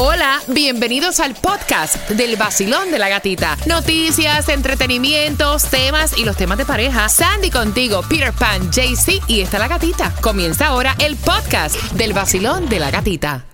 [0.00, 3.56] Hola, bienvenidos al podcast del vacilón de la gatita.
[3.66, 7.08] Noticias, entretenimientos, temas y los temas de pareja.
[7.08, 10.14] Sandy contigo, Peter Pan, JC y está la gatita.
[10.20, 13.44] Comienza ahora el podcast del vacilón de la gatita.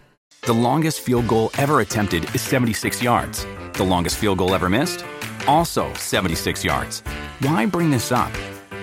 [0.42, 3.46] The longest field goal ever attempted is 76 yards.
[3.78, 5.02] The longest field goal ever missed?
[5.46, 7.02] Also 76 yards.
[7.40, 8.30] Why bring this up?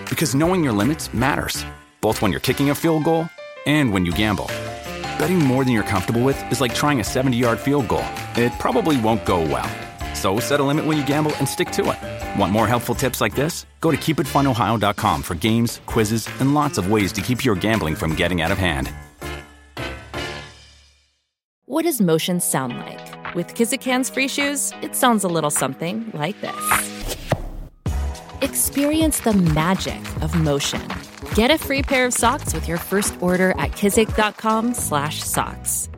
[0.10, 1.64] Because knowing your limits matters,
[2.02, 3.30] both when you're kicking a field goal
[3.68, 4.48] and when you gamble.
[5.22, 8.04] Betting more than you're comfortable with is like trying a 70 yard field goal.
[8.36, 9.70] It probably won't go well.
[10.16, 12.40] So set a limit when you gamble and stick to it.
[12.40, 13.68] Want more helpful tips like this?
[13.82, 18.16] Go to keepitfunohio.com for games, quizzes, and lots of ways to keep your gambling from
[18.16, 18.92] getting out of hand.
[21.66, 23.36] What does motion sound like?
[23.36, 27.06] With Kizikans free shoes, it sounds a little something like this.
[28.42, 30.82] Experience the magic of motion.
[31.34, 35.90] Get a free pair of socks with your first order at kizik.com slash socks.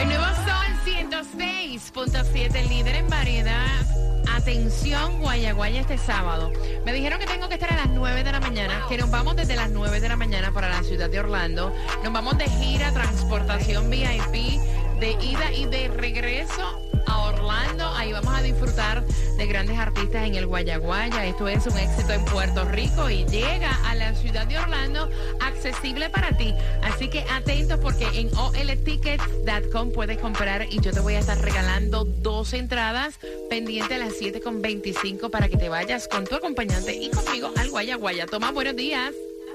[0.00, 3.86] El nuevo Sol 106.7, líder en variedad.
[4.34, 6.52] Atención, Guayaguaya este sábado.
[6.84, 9.36] Me dijeron que tengo que estar a las 9 de la mañana, que nos vamos
[9.36, 11.72] desde las 9 de la mañana para la ciudad de Orlando.
[12.02, 14.60] Nos vamos de gira, transportación VIP,
[14.98, 17.86] de ida y de regreso a Orlando.
[17.94, 21.26] Ahí vamos a disfrutar de grandes artistas en el Guayaguaya.
[21.26, 26.10] Esto es un éxito en Puerto Rico y llega a la ciudad de Orlando accesible
[26.10, 26.54] para ti.
[26.82, 32.04] Así que atentos porque en oltickets.com puedes comprar y yo te voy a estar regalando
[32.04, 33.18] dos entradas
[33.50, 38.26] pendiente a las 7.25 para que te vayas con tu acompañante y conmigo al Guayaguaya.
[38.26, 39.12] Toma, buenos días.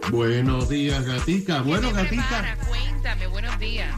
[0.10, 1.62] Buenos días, gatica.
[1.62, 2.58] Bueno, ¿Qué te gatica, prepara?
[2.68, 3.94] Cuéntame, buenos días.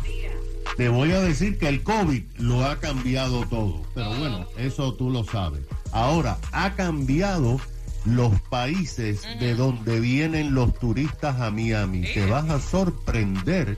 [0.77, 3.81] Te voy a decir que el COVID lo ha cambiado todo.
[3.93, 5.61] Pero bueno, eso tú lo sabes.
[5.91, 7.59] Ahora, ha cambiado
[8.05, 12.01] los países de donde vienen los turistas a Miami.
[12.01, 13.77] Te vas a sorprender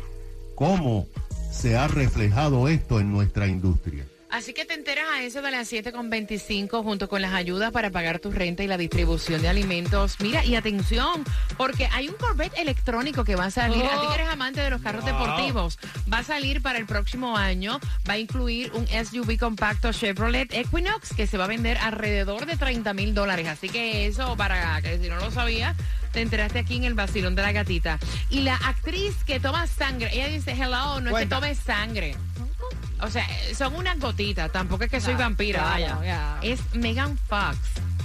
[0.56, 1.08] cómo
[1.52, 4.06] se ha reflejado esto en nuestra industria.
[4.36, 8.19] Así que te enteras a eso de las 7.25 junto con las ayudas para pagar
[8.19, 10.17] tu renta y la distribución de alimentos.
[10.19, 11.23] Mira, y atención,
[11.56, 13.81] porque hay un Corvette electrónico que va a salir.
[13.85, 15.79] A ti que eres amante de los carros deportivos,
[16.12, 17.79] va a salir para el próximo año.
[18.09, 22.57] Va a incluir un SUV compacto Chevrolet Equinox que se va a vender alrededor de
[22.57, 23.47] 30 mil dólares.
[23.47, 25.78] Así que eso, para que si no lo sabías,
[26.12, 28.00] te enteraste aquí en el vacilón de la gatita.
[28.29, 32.17] Y la actriz que toma sangre, ella dice, hello, no es que tome sangre.
[33.01, 36.06] O sea, son unas gotitas, tampoco es que soy vampira, claro, vaya.
[36.06, 36.39] ya.
[36.41, 37.57] Es Megan Fox.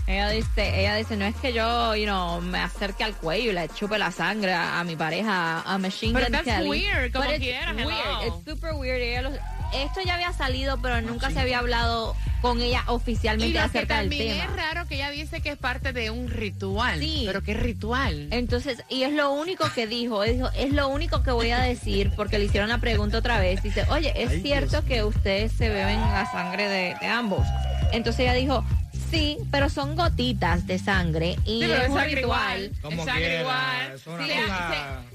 [0.07, 3.55] Ella dice, ella dice, no es que yo, you know, me acerque al cuello y
[3.55, 6.69] le chupe la sangre a, mi pareja, a Machine Gun that's Kelly.
[6.69, 9.01] weird, como But it's weird, it's super weird.
[9.01, 9.39] Ella lo-
[9.75, 13.99] esto ya había salido, pero nunca se había hablado con ella Y oficialmente que acerca
[13.99, 14.45] del también tema.
[14.45, 16.99] es raro que ella dice que es parte de un ritual.
[17.01, 17.25] Sí.
[17.27, 18.29] Pero ¿qué ritual?
[18.31, 22.13] Entonces, y es lo único que dijo, dijo, es lo único que voy a decir,
[22.17, 23.63] porque le hicieron la pregunta otra vez.
[23.63, 27.47] Dice, oye, ¿es cierto que ustedes se beben la sangre de, de ambos?
[27.93, 28.65] Entonces ella dijo,
[29.11, 32.63] sí, pero son gotitas de sangre y Sí, pero es es un sangre ritual.
[32.65, 32.81] igual.
[32.83, 33.93] Como es sangre quiera, igual.
[33.95, 34.53] es una Sí, cosa sí,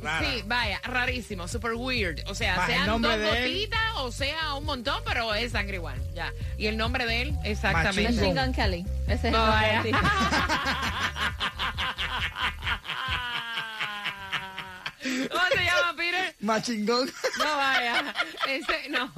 [0.01, 0.19] rara.
[0.19, 2.19] sí, vaya, rarísimo, super weird.
[2.27, 3.51] O sea, sean dos de él.
[3.53, 5.99] gotitas o sea un montón, pero es sangre igual.
[6.13, 6.31] Ya.
[6.57, 8.11] Y el nombre de él, exactamente.
[8.13, 8.85] Machine Gun Kelly.
[9.07, 9.73] Ese es No, el vaya.
[9.83, 9.91] nombre.
[15.31, 16.35] ¿Cómo se llama, Peter?
[16.39, 17.11] Machingón.
[17.37, 18.13] No vaya.
[18.47, 19.11] Ese, no.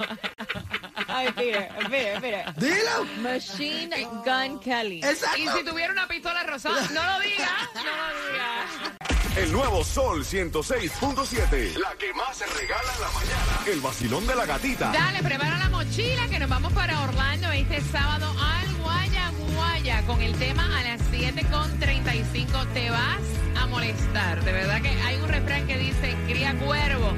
[1.08, 2.54] Ay, Peter, Peter, Peter.
[2.56, 3.04] Dilo.
[3.22, 5.00] Machine Gun Kelly.
[5.02, 5.38] Exacto.
[5.38, 8.96] Y si tuviera una pistola rosada, no lo diga, no lo diga.
[9.36, 11.78] El nuevo Sol 106.7.
[11.78, 13.62] La que más se regala en la mañana.
[13.66, 14.92] El vacilón de la gatita.
[14.92, 20.34] Dale, prepara la mochila que nos vamos para Orlando este sábado al Guayaguaya con el
[20.38, 22.72] tema a las 7.35.
[22.74, 23.22] Te vas
[23.56, 24.44] a molestar.
[24.44, 27.14] De verdad que hay un refrán que dice, cría cuervo.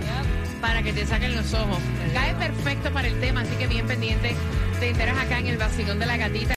[0.60, 1.78] Para que te saquen los ojos.
[2.12, 4.34] Cae perfecto para el tema, así que bien pendiente.
[4.78, 6.54] Te enteras acá en el vacilón de la gatita.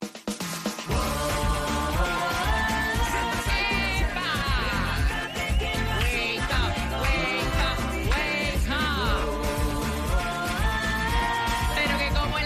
[11.76, 12.38] Pero que como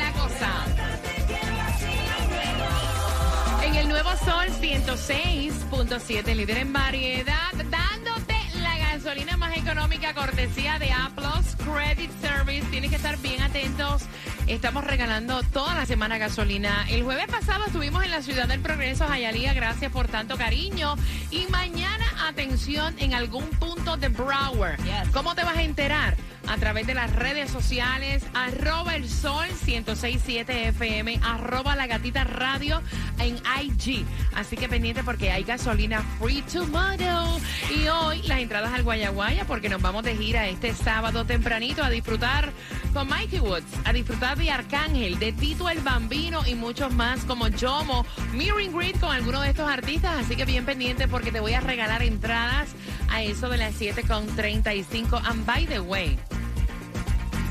[4.26, 11.27] Sol 106.7, líder en variedad, dándote la gasolina más económica cortesía de Aplos
[11.72, 12.66] Credit Service.
[12.70, 14.04] Tienes que estar bien atentos.
[14.48, 16.86] Estamos regalando toda la semana gasolina.
[16.90, 19.54] El jueves pasado estuvimos en la ciudad del Progreso, Jayalía.
[19.54, 20.96] Gracias por tanto cariño.
[21.32, 24.78] Y mañana, atención, en algún punto de Broward.
[24.84, 25.10] Yes.
[25.12, 26.16] ¿Cómo te vas a enterar?
[26.48, 32.82] A través de las redes sociales, arroba el sol 1067 FM, arroba la gatita radio
[33.20, 34.06] en IG.
[34.36, 37.40] Así que pendiente porque hay gasolina free tomorrow.
[37.70, 41.90] Y hoy las entradas al Guayaguaya porque nos vamos de gira este sábado tempranito a
[41.90, 42.52] disfrutar
[42.94, 47.48] con Mikey Woods, a disfrutar de Arcángel, de Tito el Bambino y muchos más como
[47.60, 50.26] Jomo, Mirroring Grid con algunos de estos artistas.
[50.26, 52.70] Así que bien pendiente porque te voy a regalar entradas
[53.10, 55.22] a eso de las 7.35.
[55.26, 56.18] And by the way,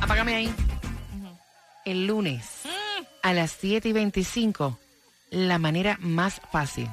[0.01, 0.55] apágame ahí.
[1.85, 2.63] El lunes
[3.23, 4.79] a las 7 y 25,
[5.31, 6.89] la manera más fácil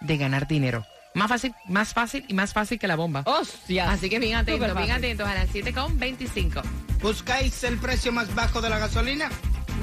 [0.00, 0.84] de ganar dinero.
[1.14, 3.22] Más fácil, más fácil y más fácil que la bomba.
[3.24, 3.90] ¡Hostia!
[3.90, 6.62] Así que bien atentos, bien atentos a las 7.25.
[7.00, 9.30] ¿Buscáis el precio más bajo de la gasolina?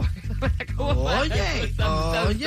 [0.78, 1.74] Oye,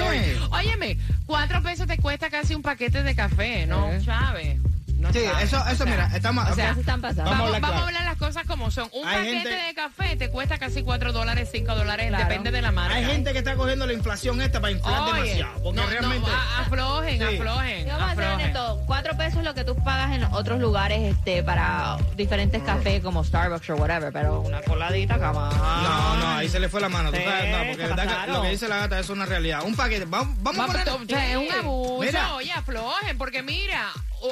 [0.00, 0.36] oye.
[0.50, 0.96] Óyeme,
[1.26, 4.00] cuatro pesos te cuesta casi un paquete de café, ¿no, Eh.
[4.04, 4.58] Chávez?
[4.96, 5.44] No Sí, sabes.
[5.44, 6.50] eso, eso O sea, mira, estamos...
[6.50, 7.30] o sea, se están pasando.
[7.30, 7.86] Vamos, Vamos a hablar vamos a claro.
[7.98, 8.88] hablar las cosas como son.
[8.92, 12.24] Un Hay paquete gente- de café te cuesta casi 4 dólares, 5 dólares, Claro.
[12.24, 12.94] depende de la marca.
[12.96, 15.62] Hay gente que está cogiendo la inflación esta para inflar Oye, demasiado.
[15.62, 16.30] Porque no, no, realmente...
[16.30, 17.36] a- aflojen, Sí.
[17.36, 18.46] aflojen, Y Vamos a hacer aflojen.
[18.46, 23.02] esto, cuatro pesos es lo que tú pagas en otros lugares este para diferentes cafés
[23.02, 25.50] como Starbucks o whatever, pero una coladita, cama.
[25.52, 27.10] No, no, ahí se le fue la mano.
[27.10, 29.62] tú Sí, sabes, no, porque verdad que lo que dice la gata es una realidad.
[29.64, 31.06] Un paquete, vamos, vamos a Vamos, poner...
[31.08, 32.34] sea, es un abuso, Mira.
[32.34, 33.88] oye, aflojen, porque mira,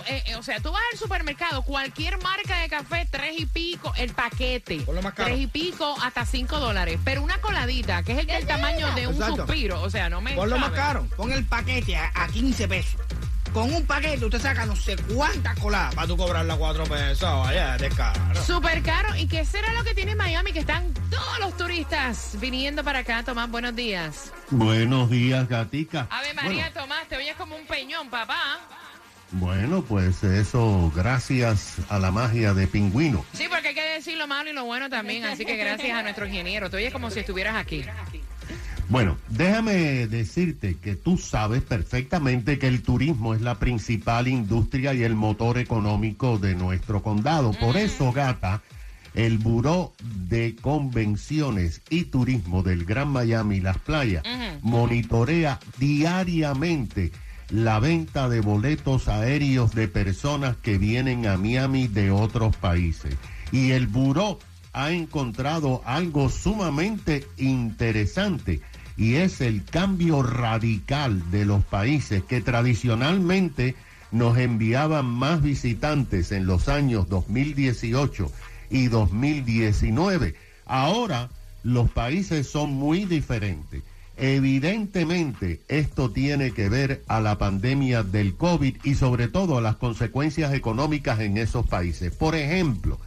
[0.07, 3.93] eh, eh, o sea, tú vas al supermercado, cualquier marca de café, tres y pico,
[3.97, 5.29] el paquete, Por lo más caro.
[5.29, 9.07] tres y pico hasta cinco dólares, pero una coladita, que es el del tamaño de
[9.07, 9.37] un Exacto.
[9.47, 12.69] suspiro, o sea, no me Por lo más caro, pon el paquete a, a 15
[12.69, 13.01] pesos.
[13.53, 17.21] Con un paquete usted saca no sé cuántas coladas para tú cobrarla 4 pesos.
[17.47, 18.45] Vaya, de caro.
[18.45, 19.15] Súper caro.
[19.15, 20.53] ¿Y qué será lo que tiene Miami?
[20.53, 23.23] Que están todos los turistas viniendo para acá.
[23.23, 24.33] Tomás, buenos días.
[24.51, 26.09] Buenos días, gatica.
[26.11, 28.59] Ave María, Tomás, te oyes como un peñón, papá.
[29.35, 33.25] Bueno, pues eso, gracias a la magia de Pingüino.
[33.33, 35.25] Sí, porque hay que decir lo malo y lo bueno también.
[35.25, 36.71] Así que gracias a nuestro ingeniero.
[36.71, 37.85] Te oyes como si estuvieras aquí.
[38.89, 45.03] Bueno, déjame decirte que tú sabes perfectamente que el turismo es la principal industria y
[45.03, 47.53] el motor económico de nuestro condado.
[47.53, 48.63] Por eso, gata,
[49.15, 49.95] el Buró
[50.29, 54.23] de Convenciones y Turismo del Gran Miami y Las Playas
[54.63, 57.11] monitorea diariamente
[57.55, 63.15] la venta de boletos aéreos de personas que vienen a Miami de otros países.
[63.53, 64.41] Y el Buró
[64.73, 68.61] ha encontrado algo sumamente interesante
[68.97, 73.77] y es el cambio radical de los países que tradicionalmente
[74.11, 78.33] nos enviaban más visitantes en los años 2018
[78.71, 80.35] y 2019.
[80.67, 81.31] Ahora
[81.63, 83.85] los países son muy diferentes.
[84.17, 89.77] Evidentemente esto tiene que ver a la pandemia del COVID y sobre todo a las
[89.77, 92.15] consecuencias económicas en esos países.
[92.15, 92.99] Por ejemplo,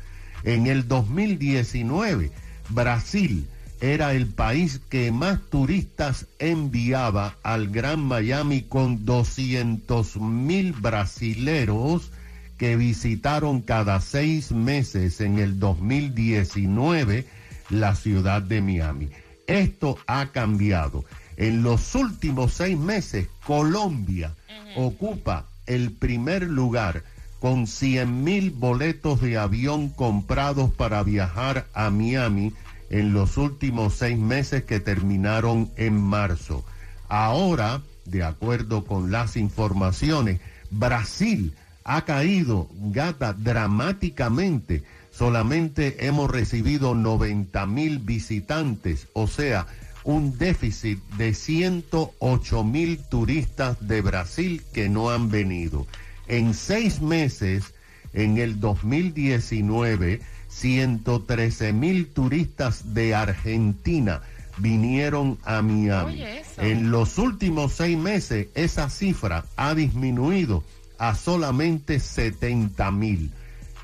[0.43, 2.31] en el 2019,
[2.69, 3.47] Brasil
[3.79, 12.11] era el país que más turistas enviaba al Gran Miami con 200 mil brasileros
[12.57, 17.25] que visitaron cada seis meses en el 2019
[17.69, 19.09] la ciudad de Miami.
[19.48, 21.04] Esto ha cambiado.
[21.38, 24.36] En los últimos seis meses, Colombia
[24.75, 27.04] ocupa el primer lugar
[27.39, 32.54] con 100 mil boletos de avión comprados para viajar a Miami
[32.89, 36.66] en los últimos seis meses que terminaron en marzo.
[37.10, 40.39] Ahora, de acuerdo con las informaciones,
[40.72, 44.84] Brasil ha caído, gata, dramáticamente.
[45.17, 49.65] Solamente hemos recibido 90 mil visitantes, o sea,
[50.03, 55.88] un déficit de 108 mil turistas de Brasil que no han venido.
[56.27, 57.74] En seis meses,
[58.13, 64.21] en el 2019, 113 mil turistas de Argentina
[64.57, 66.13] vinieron a Miami.
[66.13, 66.43] Oye.
[66.57, 70.63] En los últimos seis meses, esa cifra ha disminuido
[71.00, 73.31] a solamente 70 mil.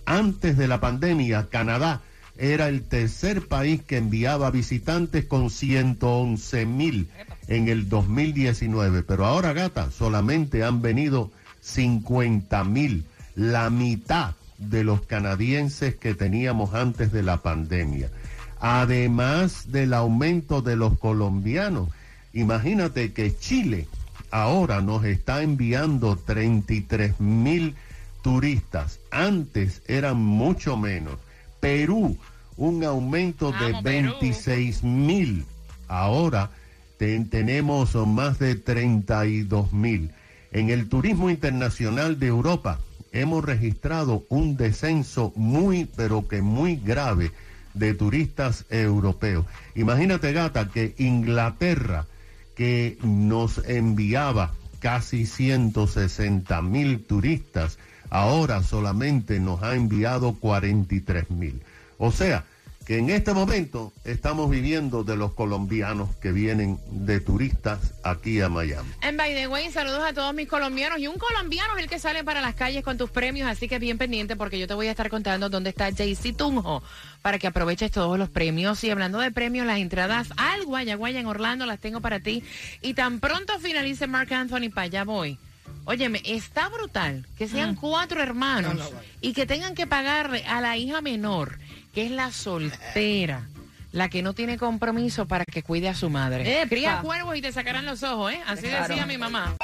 [0.06, 2.02] Antes de la pandemia, Canadá
[2.38, 7.10] era el tercer país que enviaba visitantes con 111 mil
[7.48, 11.32] en el 2019, pero ahora, gata, solamente han venido
[11.62, 13.06] 50 mil,
[13.36, 18.10] la mitad de los canadienses que teníamos antes de la pandemia.
[18.60, 21.90] Además del aumento de los colombianos,
[22.34, 23.88] imagínate que Chile
[24.32, 27.76] ahora nos está enviando 33 mil
[28.24, 29.00] turistas.
[29.12, 31.20] Antes eran mucho menos.
[31.60, 32.18] Perú,
[32.58, 34.14] un aumento de Vamos, Perú.
[34.22, 35.46] 26 mil.
[35.88, 36.50] Ahora
[36.98, 40.10] ten- tenemos más de 32 mil.
[40.52, 42.80] En el turismo internacional de Europa
[43.12, 47.32] hemos registrado un descenso muy, pero que muy grave
[47.76, 49.46] de turistas europeos.
[49.76, 52.06] Imagínate, gata, que Inglaterra,
[52.56, 57.80] que nos enviaba casi 160 mil turistas,
[58.14, 61.62] ahora solamente nos ha enviado 43 mil.
[61.98, 62.46] O sea,
[62.86, 68.50] que en este momento estamos viviendo de los colombianos que vienen de turistas aquí a
[68.50, 68.90] Miami.
[69.02, 71.00] And by the way, saludos a todos mis colombianos.
[71.00, 73.80] Y un colombiano es el que sale para las calles con tus premios, así que
[73.80, 76.84] bien pendiente porque yo te voy a estar contando dónde está JC Tunjo
[77.22, 78.84] para que aproveches todos los premios.
[78.84, 82.44] Y hablando de premios, las entradas al Guayaguaya en Orlando las tengo para ti.
[82.82, 85.40] Y tan pronto finalice Mark Anthony, para allá voy.
[85.86, 89.08] Óyeme, está brutal que sean cuatro hermanos No, no, vale.
[89.22, 91.60] y que tengan que pagarle a la hija menor,
[91.94, 93.48] que es la soltera.
[93.92, 96.66] La que no tiene compromiso para que cuide a su madre.
[96.68, 98.42] Cría cuervos y te sacarán los ojos, ¿eh?
[98.48, 99.56] Así decía mi mamá.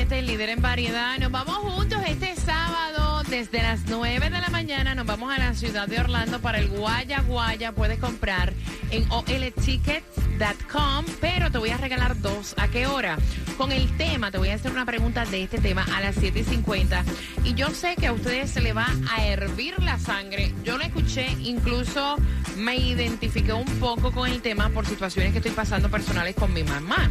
[0.00, 1.18] 106.7, el líder en variedad.
[1.18, 4.94] Nos vamos juntos este sábado desde las 9 de la mañana.
[4.94, 7.72] Nos vamos a la ciudad de Orlando para el Guaya Guaya.
[7.72, 8.52] Puedes comprar
[8.90, 12.54] en oltickets.com, pero te voy a regalar dos.
[12.56, 13.18] ¿A qué hora?
[13.56, 17.02] Con el tema, te voy a hacer una pregunta de este tema a las 7.50.
[17.44, 20.54] Y yo sé que a ustedes se le va a hervir la sangre.
[20.64, 22.16] Yo lo escuché, incluso
[22.56, 26.64] me identifiqué un poco con el tema por situaciones que estoy pasando personales con mi
[26.64, 27.10] mamá.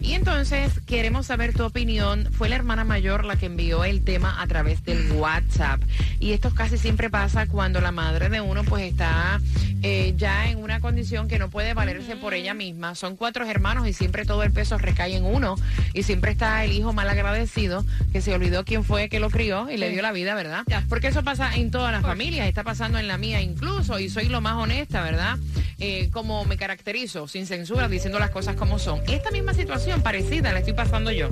[0.00, 2.28] Y entonces queremos saber tu opinión.
[2.32, 5.80] Fue la hermana mayor la que envió el tema a través del WhatsApp.
[6.18, 9.40] Y esto casi siempre pasa cuando la madre de uno pues está
[9.82, 12.94] eh, ya en una condición que no puede valerse por ella misma.
[12.94, 15.56] Son cuatro hermanos y siempre todo el peso recae en uno.
[15.92, 19.70] Y siempre está el hijo mal agradecido que se olvidó quién fue que lo crió
[19.70, 20.64] y le dio la vida, ¿verdad?
[20.88, 22.48] Porque eso pasa en todas las familias.
[22.48, 23.98] Está pasando en la mía incluso.
[23.98, 25.38] Y soy lo más honesta, ¿verdad?
[25.78, 29.00] Eh, como me caracterizo, sin censura, diciendo las cosas como son.
[29.08, 31.28] Esta misma situación parecida la estoy pasando yo.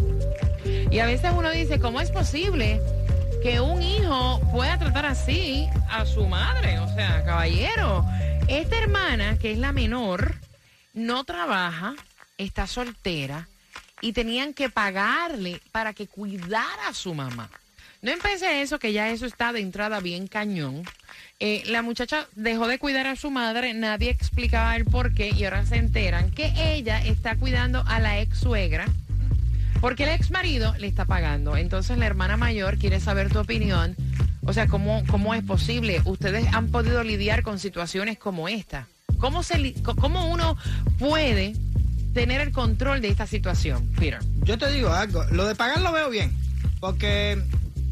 [0.90, 2.80] Y a veces uno dice, ¿cómo es posible
[3.42, 6.80] que un hijo pueda tratar así a su madre?
[6.80, 8.04] O sea, caballero,
[8.48, 10.34] esta hermana, que es la menor,
[10.92, 11.94] no trabaja,
[12.36, 13.48] está soltera
[14.00, 17.48] y tenían que pagarle para que cuidara a su mamá.
[18.00, 20.84] No empecé eso, que ya eso está de entrada bien cañón.
[21.40, 25.44] Eh, la muchacha dejó de cuidar a su madre, nadie explicaba el por qué y
[25.44, 28.86] ahora se enteran que ella está cuidando a la ex suegra
[29.80, 31.56] porque el ex marido le está pagando.
[31.56, 33.96] Entonces la hermana mayor quiere saber tu opinión.
[34.44, 36.00] O sea, ¿cómo, cómo es posible?
[36.04, 38.88] Ustedes han podido lidiar con situaciones como esta.
[39.18, 40.56] ¿Cómo, se, cómo uno
[40.98, 41.54] puede
[42.14, 44.20] tener el control de esta situación, Peter?
[44.42, 46.32] Yo te digo algo, lo de pagar lo veo bien,
[46.80, 47.42] porque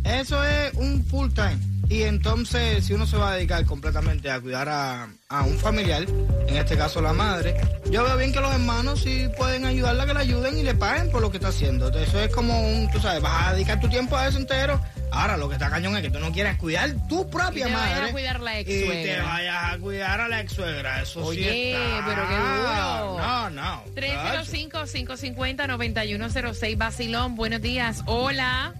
[0.06, 1.58] eso es un full time.
[1.88, 6.02] Y entonces, si uno se va a dedicar completamente a cuidar a, a un familiar,
[6.48, 7.54] en este caso la madre,
[7.92, 11.12] yo veo bien que los hermanos sí pueden ayudarla, que la ayuden y le paguen
[11.12, 11.86] por lo que está haciendo.
[11.86, 14.80] Entonces, eso es como un, tú sabes, vas a dedicar tu tiempo a eso entero.
[15.12, 17.76] Ahora, lo que está cañón es que tú no quieres cuidar tu propia Y te
[17.76, 18.08] vayas madre.
[18.08, 19.14] a cuidar la Y ex-suegra.
[19.14, 21.02] te vayas a cuidar a la ex suegra.
[21.02, 23.18] Eso sí está- pero qué duro.
[23.20, 23.84] No, no.
[23.94, 28.02] 305-550-9106, Basilón, buenos días.
[28.06, 28.74] Hola.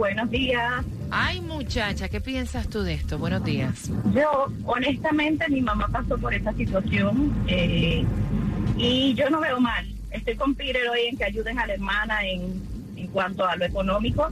[0.00, 0.82] Buenos días.
[1.10, 3.18] Ay, muchacha, ¿qué piensas tú de esto?
[3.18, 3.90] Buenos días.
[4.14, 8.02] Yo, honestamente, mi mamá pasó por esta situación eh,
[8.78, 9.86] y yo no veo mal.
[10.10, 12.62] Estoy con Peter hoy en que ayuden a la hermana en,
[12.96, 14.30] en cuanto a lo económico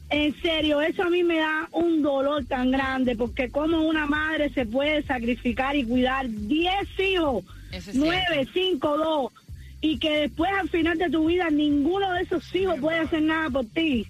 [0.10, 4.50] en serio, eso a mí me da un dolor tan grande porque como una madre
[4.50, 8.52] se puede sacrificar y cuidar 10 hijos, Eso es 9, cierto.
[8.54, 9.34] 5, 2,
[9.86, 13.52] y que después al final de tu vida ninguno de esos hijos puede hacer nada
[13.52, 14.08] por ti.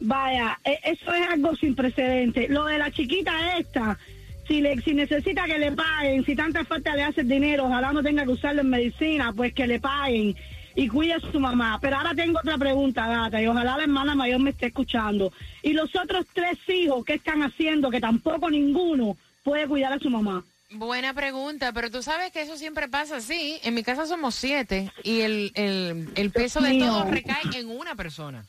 [0.00, 2.50] Vaya, e- eso es algo sin precedentes.
[2.50, 3.98] Lo de la chiquita esta,
[4.46, 7.94] si le, si necesita que le paguen, si tanta falta le hace el dinero, ojalá
[7.94, 10.36] no tenga que usarlo en medicina, pues que le paguen
[10.74, 11.78] y cuide a su mamá.
[11.80, 15.32] Pero ahora tengo otra pregunta, gata, y ojalá la hermana mayor me esté escuchando.
[15.62, 17.88] ¿Y los otros tres hijos qué están haciendo?
[17.88, 20.44] Que tampoco ninguno puede cuidar a su mamá.
[20.74, 23.58] Buena pregunta, pero tú sabes que eso siempre pasa así.
[23.62, 26.86] En mi casa somos siete y el, el, el peso de mío.
[26.86, 28.44] todo recae en una persona.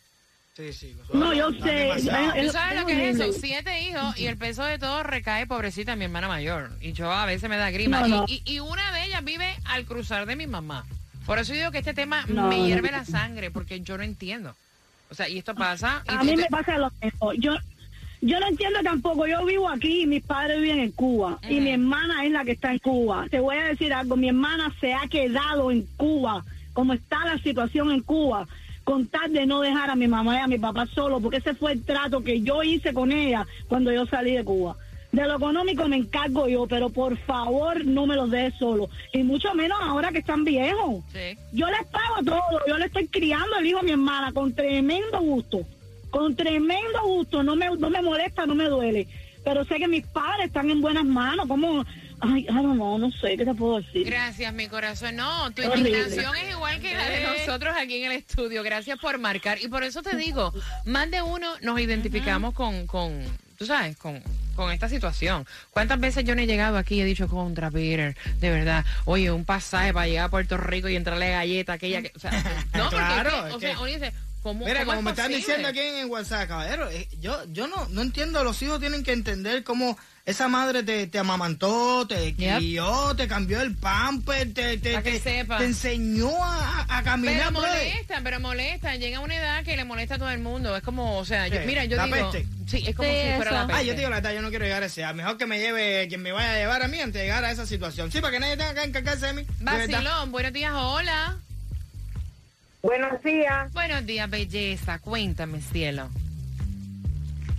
[0.56, 0.96] Sí, sí.
[1.13, 1.89] No, yo sé.
[1.89, 3.34] Eh, ¿Tú sabes lo que es eso?
[3.34, 6.70] Siete hijos y el peso de todo recae, pobrecita, en mi hermana mayor.
[6.80, 8.01] Y yo a veces me da grima.
[8.01, 8.25] No, Y- no.
[8.27, 10.86] Y, y una de ellas vive al cruzar de mi mamá.
[11.25, 12.68] Por eso digo que este tema No, me no.
[12.68, 14.56] hierve la sangre, porque yo no entiendo.
[15.10, 16.03] O sea, y esto pasa.
[16.08, 17.34] y- A mí me pasa lo mismo.
[17.34, 17.53] Yo,
[18.24, 19.27] yo no entiendo tampoco.
[19.27, 21.39] Yo vivo aquí y mis padres viven en Cuba.
[21.50, 23.27] Y mi hermana es la que está en Cuba.
[23.30, 24.15] Te voy a decir algo.
[24.15, 26.43] Mi hermana se ha quedado en Cuba,
[26.74, 28.47] como está la situación en Cuba,
[28.86, 31.54] con tal de no dejar a mi mamá y a mi papá solo, porque ese
[31.54, 34.76] fue el trato que yo hice con ella cuando yo salí de Cuba.
[35.12, 38.89] De lo económico me encargo yo, pero por favor no me los dejes solo.
[39.12, 41.04] Y mucho menos ahora que están viejos.
[41.12, 41.38] Sí.
[41.52, 45.19] Yo les pago todo, yo le estoy criando el hijo a mi hermana con tremendo
[45.19, 45.60] gusto,
[46.13, 49.08] con tremendo gusto, no me, no me molesta, no me duele,
[49.43, 51.84] pero sé que mis padres están en buenas manos, como,
[52.21, 54.06] ay, ay, no, no, no sé, ¿qué te puedo decir?
[54.06, 55.15] Gracias, mi corazón.
[55.15, 58.62] No, tu indignación es igual que la de nosotros aquí en el estudio.
[58.62, 59.58] Gracias por marcar.
[59.60, 60.54] Y por eso te digo,
[60.86, 63.19] más de uno nos identificamos con, con,
[63.58, 64.21] tú sabes, con,
[64.56, 65.47] con esta situación.
[65.71, 68.15] ¿Cuántas veces yo no he llegado aquí y he dicho contra Peter?
[68.39, 72.12] De verdad, oye, un pasaje para llegar a Puerto Rico y entrarle galleta, aquella que,
[72.15, 72.32] o sea,
[72.76, 75.03] no, porque Claro, es que, o sea, que- uno dice, ¿cómo, Mira, cómo como es
[75.06, 78.79] me están diciendo aquí en WhatsApp, caballero, eh, yo, yo no, no entiendo, los hijos
[78.79, 82.56] tienen que entender cómo esa madre te, te amamantó, te Yep.
[82.58, 85.58] crió, te cambió el pamper, te, te, te- sepa.
[85.58, 87.51] te enseñó a, a Pero caminar.
[87.51, 87.71] brother.
[87.91, 88.99] molestan, pero molestan.
[88.99, 90.77] Llega una edad que le molesta a todo el mundo.
[90.77, 92.32] Es como, o sea, yo- mira, yo ¿La digo.
[92.32, 92.47] peste?
[92.67, 93.51] Sí, es como Sí, si fuera eso.
[93.51, 93.79] la peste.
[93.82, 95.03] Ay, yo te digo la verdad, yo no quiero llegar a ese.
[95.03, 97.43] A mejor que me lleve quien me vaya a llevar a mí antes de llegar
[97.43, 98.10] a esa situación.
[98.10, 99.45] Sí, para que nadie tenga que encargarse de mí.
[99.60, 101.38] Vacilón, buenos días, hola.
[102.84, 103.72] Buenos días.
[103.72, 105.00] Buenos días, belleza.
[105.00, 106.10] Cuéntame, cielo.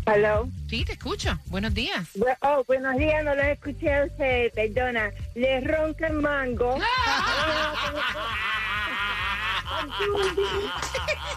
[0.06, 0.46] Hello.
[0.68, 1.38] Sí, te escucho.
[1.46, 2.08] Buenos días.
[2.14, 5.10] Bu- Oh, buenos días, no los escuché a ustedes, perdona.
[5.34, 6.78] Les ronca el mango.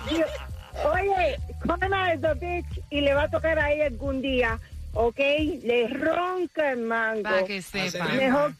[0.09, 0.29] Dios,
[0.93, 4.59] Oye, Conan the bitch y le va a tocar a ella algún día,
[4.95, 5.17] ¿ok?
[5.63, 7.23] Le ronca el mango.
[7.23, 8.05] Para que sepa.
[8.09, 8.53] Mejor,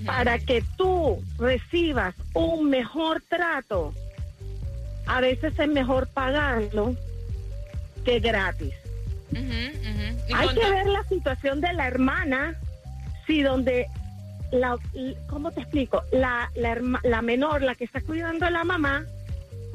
[0.06, 3.92] Para que tú recibas un mejor trato,
[5.06, 6.94] a veces es mejor pagarlo
[8.04, 8.72] que gratis.
[10.32, 12.54] Hay que ver la situación de la hermana,
[13.26, 13.86] si donde
[14.52, 14.76] la,
[15.28, 16.02] ¿cómo te explico?
[16.12, 19.04] La, la, herma- la menor, la que está cuidando a la mamá,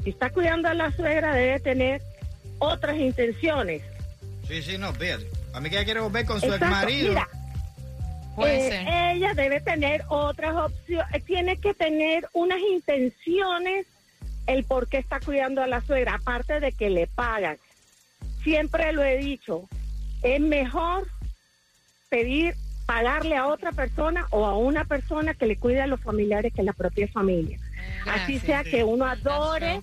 [0.06, 2.00] si está cuidando a la suegra, debe tener
[2.60, 3.82] otras intenciones.
[4.46, 5.26] Sí, sí, no, fíjate.
[5.52, 7.08] A mí que ella quiere volver con su ex Exacto, marido.
[7.08, 7.28] mira,
[8.36, 9.16] Puede eh, ser.
[9.16, 13.88] ella debe tener otras opciones, tiene que tener unas intenciones
[14.46, 17.56] el por qué está cuidando a la suegra, aparte de que le pagan.
[18.44, 19.68] Siempre lo he dicho,
[20.22, 21.08] es mejor
[22.10, 22.54] pedir,
[22.86, 26.62] pagarle a otra persona o a una persona que le cuide a los familiares que
[26.62, 27.58] la propia familia.
[28.06, 29.82] Así sea que uno adore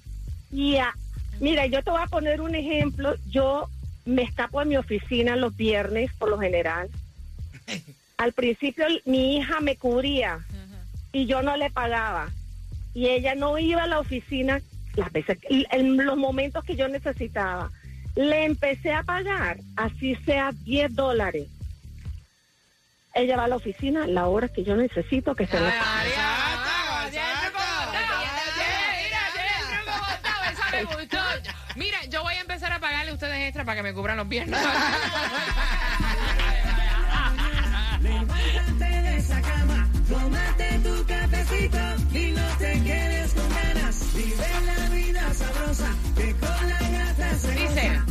[0.53, 0.93] y a-
[1.39, 3.67] mira, yo te voy a poner un ejemplo, yo
[4.05, 6.89] me escapo de mi oficina los viernes por lo general.
[8.17, 10.39] Al principio mi hija me cubría
[11.11, 12.29] y yo no le pagaba
[12.93, 14.61] y ella no iba a la oficina
[14.95, 17.71] las veces en los momentos que yo necesitaba.
[18.15, 21.47] Le empecé a pagar, así sea 10 dólares.
[23.15, 26.09] Ella va a la oficina la hora que yo necesito que se la pague.
[26.09, 26.42] Exacto,
[30.73, 31.17] me gustó.
[31.75, 34.27] Mira, yo voy a empezar a pagarle a ustedes extra para que me cubran los
[34.27, 34.59] viernes.
[38.01, 41.77] Levántate de esa cama, tómate tu cafecito
[42.11, 44.13] y no te quedes con ganas.
[44.13, 48.01] Vive la vida sabrosa, que con la gata se Dice,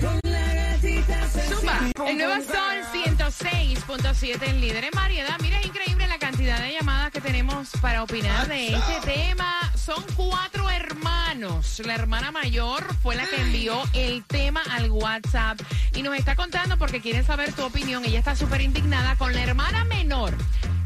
[0.00, 5.36] Con la gatita se Zumba, el nuevo Sol 106.7, el líder en variedad.
[5.40, 9.71] Mira, es increíble la cantidad de llamadas que tenemos para opinar de este tema.
[9.84, 11.82] Son cuatro hermanos.
[11.84, 15.60] La hermana mayor fue la que envió el tema al WhatsApp
[15.96, 18.04] y nos está contando porque quiere saber tu opinión.
[18.04, 20.34] Ella está súper indignada con la hermana menor.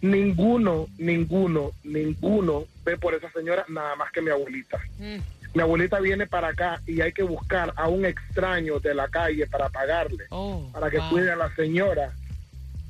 [0.00, 4.78] Ninguno, ninguno, ninguno ve por esa señora nada más que mi abuelita.
[4.98, 5.16] Mm.
[5.54, 9.46] Mi abuelita viene para acá y hay que buscar a un extraño de la calle
[9.48, 11.10] para pagarle, Oh, para que wow.
[11.10, 12.12] cuide a la señora,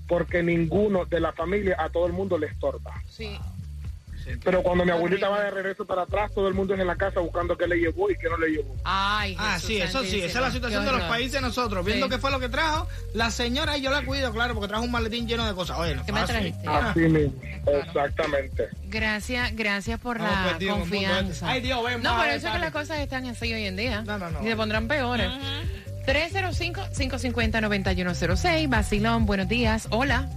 [0.07, 2.92] porque ninguno de la familia a todo el mundo le estorba.
[3.09, 3.38] Sí.
[4.45, 6.97] Pero cuando mi abuelita va de regreso para atrás, todo el mundo es en la
[6.97, 8.75] casa buscando qué le llevó y qué no le llevó.
[8.85, 12.07] Ay, Ah, sí, eso sí, esa es la situación de los países de nosotros, viendo
[12.07, 12.11] Sí.
[12.12, 12.87] qué fue lo que trajo.
[13.14, 15.79] La señora y yo la cuido, claro, porque trajo un maletín lleno de cosas.
[15.79, 16.62] Oye, no ¿Qué me trajiste?
[16.67, 17.33] Ah, Así mismo,
[17.67, 18.69] exactamente.
[18.85, 21.33] Gracias, gracias por Estamos la perdidos mundo confianza.
[21.33, 21.45] este.
[21.47, 24.03] Ay, Dios, ven, no, pero eso es que las cosas están así hoy en día.
[24.03, 24.43] No, no, no.
[24.43, 25.29] Y se pondrán peores.
[26.07, 28.69] 305-550-9106.
[28.69, 29.87] Basilón, buenos días.
[29.91, 30.29] Hola.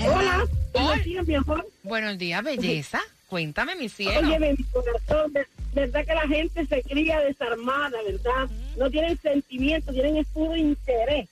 [0.00, 0.44] Hola,
[0.82, 1.68] buenos días, mi amor.
[1.82, 3.00] Buenos días, belleza.
[3.28, 4.28] Cuéntame, mi cielo.
[4.28, 5.32] Oye, mi corazón,
[5.74, 8.48] verdad que la gente se cría desarmada, ¿verdad?
[8.76, 11.28] No tienen sentimiento, tienen puro interés.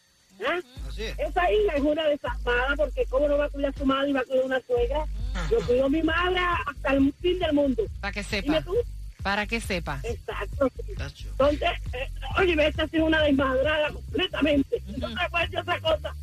[0.46, 0.60] ¿ah?
[0.88, 1.18] Así es.
[1.18, 4.12] Esa hija es una desarmada porque cómo no va a cuidar a su madre y
[4.12, 5.06] va a cuidar a una suegra.
[5.50, 7.82] Yo cuido a mi madre hasta el fin del mundo.
[8.00, 8.62] Para que Dime sepa.
[8.62, 8.74] tú.
[9.22, 10.00] Para que sepa.
[10.02, 10.70] Exacto.
[10.98, 11.28] Tacho.
[11.30, 14.82] Entonces, eh, oye, esta es una desmadrada completamente.
[14.98, 16.14] No te acuerdas otra cosa.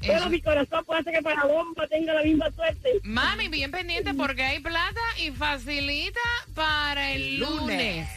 [0.00, 2.88] Pero mi corazón puede ser que para bomba tenga la misma suerte.
[3.02, 6.20] Mami, bien pendiente porque hay plata y facilita
[6.54, 7.60] para el El lunes.
[7.60, 8.08] lunes.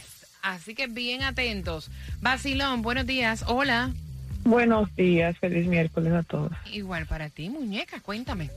[0.42, 1.90] Así que bien atentos.
[2.20, 3.44] Basilón, buenos días.
[3.46, 3.90] Hola.
[4.44, 6.52] Buenos días, feliz miércoles a todos.
[6.72, 8.50] Igual para ti, muñeca, cuéntame.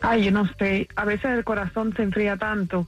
[0.00, 2.86] Ay, yo no sé, a veces el corazón se enfría tanto,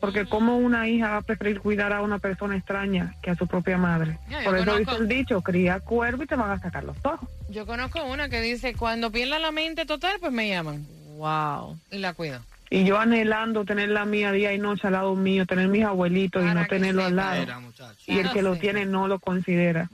[0.00, 3.46] porque como una hija va a preferir cuidar a una persona extraña que a su
[3.46, 4.18] propia madre.
[4.30, 6.96] Yo Por eso conozco- dice el dicho, cría cuervo y te van a sacar los
[7.04, 7.28] ojos.
[7.50, 10.86] Yo conozco una que dice, cuando pierda la mente total, pues me llaman.
[11.16, 11.78] Wow.
[11.90, 12.40] Y la cuido.
[12.70, 16.42] Y yo anhelando tener la mía día y noche al lado mío, tener mis abuelitos
[16.42, 17.42] y no que tenerlo al lado.
[17.42, 17.60] Era.
[18.06, 19.90] Y el que lo tiene no lo considera.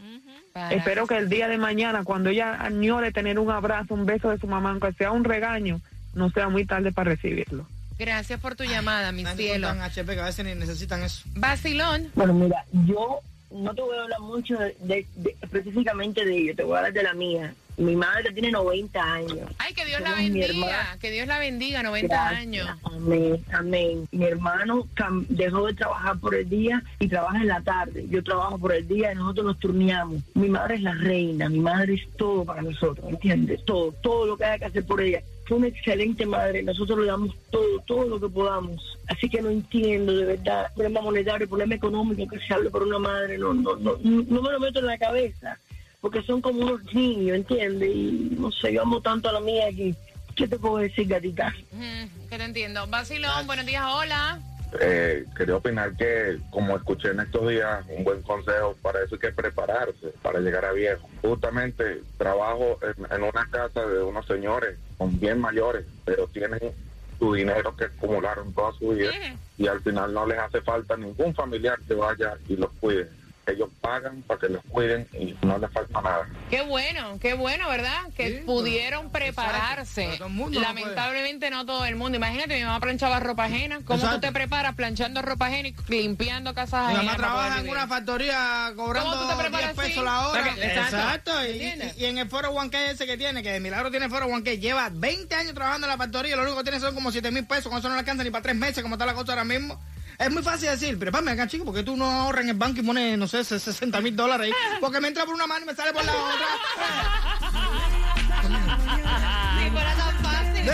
[0.52, 4.30] Para Espero que el día de mañana, cuando ella añore tener un abrazo, un beso
[4.30, 5.80] de su mamá, aunque sea un regaño,
[6.14, 7.66] no sea muy tarde para recibirlo.
[7.98, 9.68] Gracias por tu llamada, mi cielo.
[9.68, 11.22] HP que a veces ni necesitan eso.
[11.34, 12.10] Basilón.
[12.14, 16.54] Bueno, mira, yo no te voy a hablar mucho de, de- de- específicamente de ello,
[16.56, 17.54] te voy a hablar de la mía.
[17.78, 19.38] Mi madre tiene 90 años.
[19.58, 20.96] Ay, que Dios la Somos bendiga.
[20.98, 22.40] Que Dios la bendiga, 90 Gracias.
[22.40, 22.68] años.
[22.84, 24.08] Amén, amén.
[24.12, 24.86] Mi hermano
[25.28, 28.06] dejó de trabajar por el día y trabaja en la tarde.
[28.08, 30.22] Yo trabajo por el día y nosotros nos turneamos.
[30.34, 33.62] Mi madre es la reina, mi madre es todo para nosotros, ¿entiendes?
[33.66, 35.20] Todo, todo lo que haya que hacer por ella.
[35.46, 38.98] Fue una excelente madre, nosotros le damos todo, todo lo que podamos.
[39.06, 42.98] Así que no entiendo, de verdad, problema monetario, problema económico que se hable por una
[42.98, 45.56] madre, no, no, no, no me lo meto en la cabeza.
[46.00, 47.88] Porque son como unos niños, ¿entiendes?
[47.88, 49.94] Y no sé, yo amo tanto a la mía que,
[50.34, 51.54] ¿qué te puedo decir, gatita?
[51.72, 52.86] Mm, que te entiendo.
[52.88, 54.40] Basilón, buenos días, hola.
[54.80, 59.20] Eh, quería opinar que, como escuché en estos días, un buen consejo para eso hay
[59.20, 61.08] que prepararse para llegar a viejo.
[61.22, 66.60] Justamente trabajo en, en una casa de unos señores, son bien mayores, pero tienen
[67.18, 69.10] su dinero que acumularon toda su vida
[69.56, 73.08] y al final no les hace falta ningún familiar que vaya y los cuide.
[73.46, 76.28] Ellos pagan para que los cuiden y no les falta nada.
[76.50, 78.02] Qué bueno, qué bueno, ¿verdad?
[78.16, 80.08] Que pudieron prepararse.
[80.18, 82.16] pero el Lamentablemente no todo el mundo.
[82.16, 83.76] Imagínate, mi mamá planchaba ropa ajena.
[83.84, 84.16] ¿Cómo Exacto.
[84.16, 87.04] tú te preparas planchando ropa ajena y limpiando casas Mi ajenas?
[87.04, 90.04] mamá para poder trabaja en una factoría cobrando ¿Cómo tú te preparas 10 pesos así?
[90.04, 90.40] la hora.
[90.40, 90.96] Exacto.
[90.96, 91.44] Exacto.
[91.46, 91.94] Y, ¿Entiendes?
[91.98, 94.26] y- y en el foro One K ese que tiene, que de milagro tiene foro
[94.26, 96.94] One K, lleva 20 años trabajando en la factoría y lo único que tiene son
[96.94, 97.68] como 7 mil pesos.
[97.68, 99.80] Con eso no le alcanza ni para 3 meses, como está la cosa ahora mismo.
[100.18, 102.80] Es muy fácil decir, pero espérame acá, chico, porque tú no ahorras en el banco
[102.80, 104.52] y pones, no sé, 60 mil dólares ahí.
[104.80, 106.46] Porque me entra por una mano y me sale por la otra.
[109.58, 110.66] Si fuera tan fácil.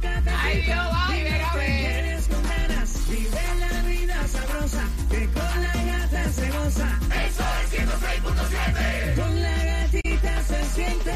[0.00, 0.38] Cafecito.
[0.40, 2.18] Ay, Dios, ay, ven a ver.
[3.08, 7.00] Vive la vida sabrosa, que con la gata se goza.
[7.26, 9.14] Eso es 106.7.
[9.16, 11.14] Con la gatita se siente.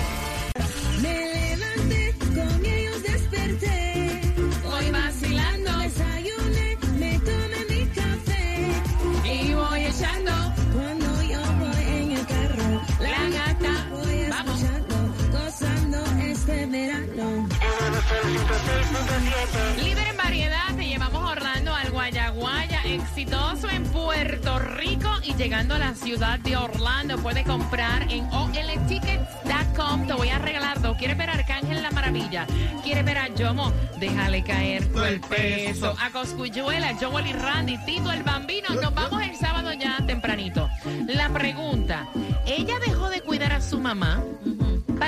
[19.82, 25.78] Líder en variedad, te llevamos Orlando al Guayaguaya, exitoso en Puerto Rico y llegando a
[25.78, 27.18] la ciudad de Orlando.
[27.18, 30.06] Puedes comprar en oltickets.com.
[30.06, 30.96] Te voy a regalar dos.
[30.96, 32.46] ¿Quieres ver a Arcángel la Maravilla?
[32.84, 33.72] ¿Quieres ver a Yomo?
[33.98, 35.96] Déjale caer todo el peso.
[36.00, 38.68] A Coscuyuela, Joel y Randy, Tito el Bambino.
[38.80, 40.70] Nos vamos el sábado ya tempranito.
[41.08, 42.06] La pregunta,
[42.46, 44.22] ¿ella dejó de cuidar a su mamá?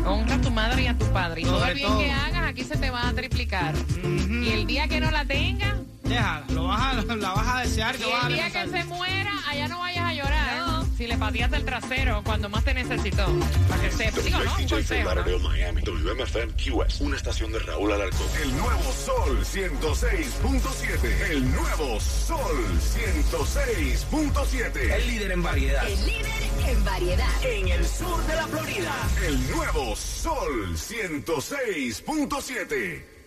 [0.05, 1.41] honra a tu madre y a tu padre.
[1.41, 1.97] Y todo el bien todo.
[2.01, 3.73] que hagas aquí se te va a triplicar.
[4.03, 5.73] Y el día que no la tengas,
[6.03, 7.95] Déjala, lo vas a, la vas a desear.
[7.95, 10.70] y que a el día que se muera, allá no vayas a llorar.
[11.01, 13.25] Si le pateaste el trasero cuando más te necesitó.
[13.67, 14.23] Para que sepas.
[14.23, 14.55] Digo, ¿no?
[14.55, 15.39] Un consejo, ¿no?
[15.39, 18.27] Miami, WMFM QS, una estación de Raúl Alarcón.
[18.43, 21.31] El nuevo Sol 106.7.
[21.31, 24.93] El nuevo Sol 106.7.
[24.93, 25.89] El líder en variedad.
[25.89, 26.27] El líder
[26.67, 27.45] en variedad.
[27.45, 28.93] En el sur de la Florida.
[29.25, 33.20] El nuevo Sol 106.7.